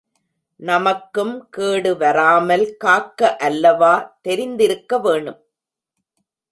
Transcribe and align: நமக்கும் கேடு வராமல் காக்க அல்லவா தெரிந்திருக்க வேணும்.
நமக்கும் 0.59 1.47
கேடு 1.49 1.97
வராமல் 1.97 2.65
காக்க 2.77 3.35
அல்லவா 3.47 3.93
தெரிந்திருக்க 4.21 4.99
வேணும். 4.99 5.39